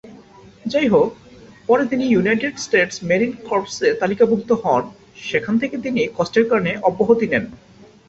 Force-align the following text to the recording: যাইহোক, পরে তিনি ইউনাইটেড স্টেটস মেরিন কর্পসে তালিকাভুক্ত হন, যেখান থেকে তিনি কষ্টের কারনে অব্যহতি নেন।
যাইহোক, 0.65 1.09
পরে 1.69 1.83
তিনি 1.85 2.03
ইউনাইটেড 2.07 2.53
স্টেটস 2.57 2.97
মেরিন 3.09 3.33
কর্পসে 3.47 3.87
তালিকাভুক্ত 3.93 4.49
হন, 4.63 4.83
যেখান 5.29 5.55
থেকে 5.61 5.75
তিনি 5.77 6.01
কষ্টের 6.17 6.45
কারনে 6.49 6.71
অব্যহতি 6.83 7.25
নেন। 7.31 7.45